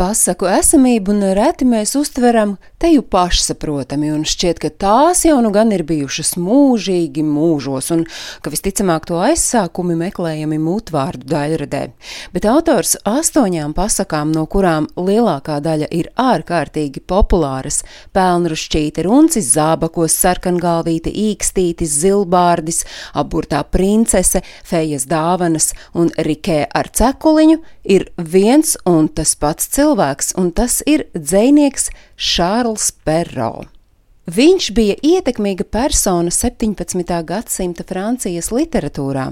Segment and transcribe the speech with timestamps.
[0.00, 5.74] Pasaku esamību un reti mēs uztveram teju pašsaprotami, un šķiet, ka tās jau nu gan
[5.76, 8.06] ir bijušas mūžīgi mūžos, un
[8.40, 11.82] ka visticamāk to aizsākumi meklējami mutvārdu daļradē.
[12.32, 17.82] Bet autors astoņām pasakām, no kurām lielākā daļa ir ārkārtīgi populāras-
[18.16, 28.08] pelnrušķīte, runcis, zābakos, sarkangalvīte, īkstītis, zilbārdis, aburtā princese, fejas dāvanas un rikē ar cekuliņu, ir
[28.16, 33.66] viens un tas pats cilvēks cilvēks, un tas ir dzinieks Šārls Perro.
[34.30, 37.00] Viņš bija ietekmīga persona 17.
[37.26, 39.24] gadsimta Francijas literatūrā.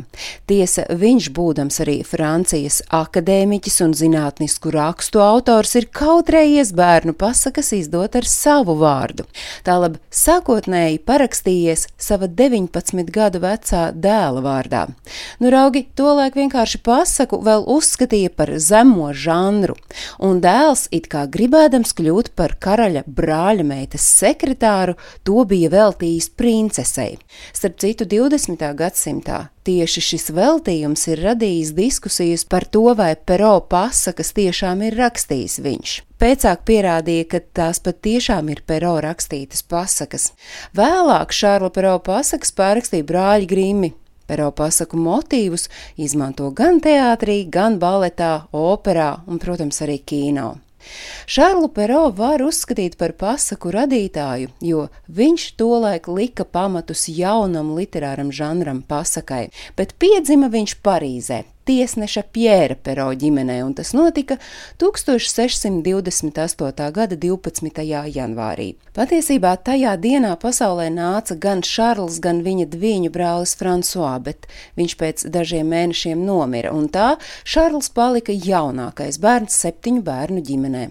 [0.49, 8.17] Tiesa, viņš, būdams arī Francijas akadēmiķis un zinātnisku rakstu autors, ir kautrējies bērnu pasakas izdot
[8.19, 9.27] ar savu vārdu.
[9.69, 14.87] Tālāk sākotnēji parakstījies sava 19 gadu vecā dēla vārdā.
[15.39, 19.77] Nu, raugi tolaik vienkārši pasaku vēl uzskatīja par zemo žanru,
[20.19, 26.31] un dēls it kā gribēdams kļūt par karaļa brāļa meitas sekretāru, piemēru to bija veltījis
[26.37, 27.19] princesei.
[27.53, 28.75] Starp citu, 20.
[28.75, 35.61] gadsimtā tieši šis veltījums ir radījis diskusijas par to, vai Pero pasakas tiešām ir rakstījis
[35.61, 36.03] viņš.
[36.19, 40.33] Pēcāk pierādīja, ka tās pat tiešām ir Pero rakstītas pasakas.
[40.75, 43.93] Vēlāk Šārla Pero pasakas pārrakstīja brāļi Grimi,
[44.29, 50.59] Pero pasaku motīvus izmanto gan teātrī, gan baletā, operā un, protams, arī kino.
[51.29, 58.83] Šārlu Pero var uzskatīt par pasaku radītāju, jo viņš tolaik lika pamatus jaunam literāram žanram
[58.83, 64.37] pasakai, bet piedzima viņš Parīzē, tiesneša Pjēra Pero ģimenē, un tas notika
[64.81, 66.93] 1628.
[66.97, 67.83] gada 12.
[68.17, 68.69] janvārī.
[68.97, 74.39] Patiesībā tajā dienā pasaulē nāca gan Šarls, gan viņa dviņu brālis Fransuā, bet
[74.81, 77.09] viņš pēc dažiem mēnešiem nomira, un tā
[77.45, 80.85] Šarls palika jaunākais bērns septiņu bērnu ģimenē.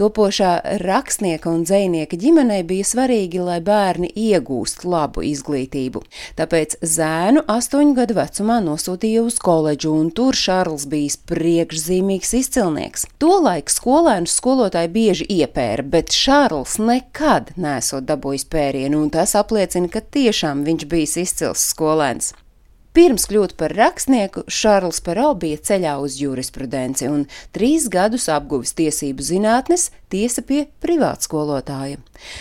[0.00, 6.02] Topošā rakstnieka un dzinieka ģimenei bija svarīgi, lai bērni iegūst labu izglītību.
[6.38, 13.06] Tāpēc zēnu astoņu gadu vecumā nosūtīja uz koledžu, un tur Šārls bija priekšzīmīgs izcilnieks.
[13.20, 20.00] Tolaik skolēnus skolotāji bieži iepēra, bet Šārls nekad nesot dabūjis pērienu, un tas apliecina, ka
[20.00, 22.32] tiešām viņš bijis izcils skolēns.
[22.90, 29.22] Pirms kļūt par rakstnieku, Šārls Pero bija ceļā uz jurisprudenci un trīs gadus apguvis tiesību
[29.22, 32.00] zinātnes, tiesa pie privātskolotāja.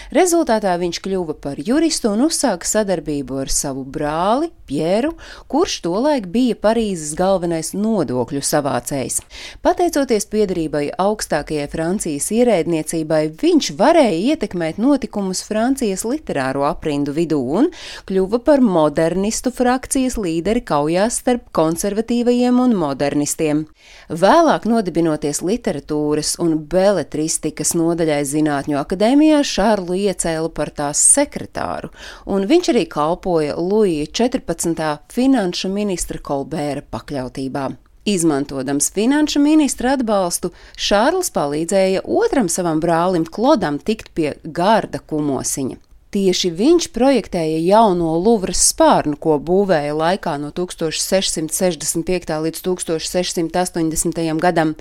[0.10, 5.16] Rezultātā viņš kļuva par juristu un uzsāka sadarbību ar savu brāli Pjēru,
[5.50, 9.22] kurš tolaik bija Parīzes galvenais nodokļu savācējs.
[9.66, 17.72] Pateicoties piedarībai augstākajai Francijas ierēdniecībai, viņš varēja ietekmēt notikumus Francijas literāro aprindu vidū un
[18.10, 23.66] kļuva par modernistu frakcijas līderi līderi kaujās starp konservatīvajiem un modernistiem.
[24.10, 31.92] Vēlāk nodibinoties literatūras un beletristikas nodaļai Zinātņu akadēmijā, Šārlu iecēla par tās sekretāru,
[32.26, 34.88] un viņš arī kalpoja Luija 14.
[35.12, 37.68] finanšu ministra Kolbēra pakļautībā.
[38.10, 45.89] Izmantojams finanšu ministra atbalstu, Šārls palīdzēja otram savam brālim Klodam tikt pie garda kumosiņa.
[46.10, 52.32] Tieši viņš projektēja jauno Luvras spārnu, ko būvēja laikā no 1665.
[52.46, 54.22] līdz 1680.
[54.42, 54.72] gadam,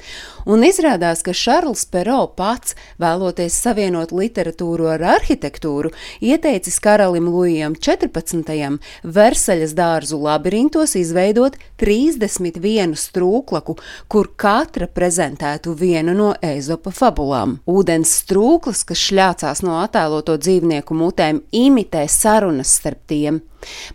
[0.49, 5.91] un izrādās, ka Šarls Pero pats, vēloties savienot literatūru ar arhitektūru,
[6.25, 8.81] ieteicis karalim Lujam 14.
[9.05, 13.77] Versaļas dārzu labirintos izveidot 31 strūklaku,
[14.09, 17.59] kur katra prezentētu vienu no Ezopa fabulām.
[17.69, 23.43] Ūdens strūklas, kas šļācās no attēloto dzīvnieku mutē, minūtēm imitē sarunas starp tiem.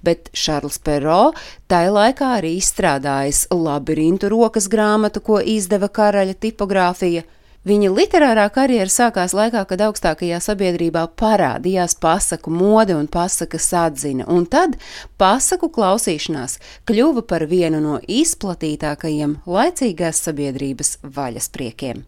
[0.04, 1.34] Bet Šarls Perro
[1.68, 7.24] tai laikā arī izstrādājis labirintu rokas grāmatu, ko izdeva karaļa tipogrāfija.
[7.64, 14.44] Viņa literārā karjera sākās laikā, kad augstākajā sabiedrībā parādījās pasaku mode un pasakas atzina, un
[14.46, 14.76] tad
[15.18, 22.04] pasaku klausīšanās kļuva par vienu no izplatītākajiem laicīgās sabiedrības vaļaspriekiem.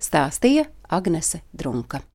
[0.00, 2.06] Stāstīja Agnese Drunka.